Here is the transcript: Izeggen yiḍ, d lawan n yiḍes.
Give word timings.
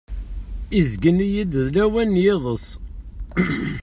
Izeggen 0.79 1.19
yiḍ, 1.33 1.49
d 1.65 1.65
lawan 1.75 2.09
n 2.15 2.21
yiḍes. 2.23 2.67